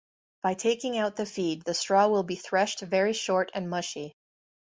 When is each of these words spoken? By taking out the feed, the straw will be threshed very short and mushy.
By 0.41 0.55
taking 0.55 0.97
out 0.97 1.15
the 1.15 1.27
feed, 1.27 1.63
the 1.63 1.75
straw 1.75 2.07
will 2.07 2.23
be 2.23 2.35
threshed 2.35 2.79
very 2.79 3.13
short 3.13 3.51
and 3.53 3.69
mushy. 3.69 4.15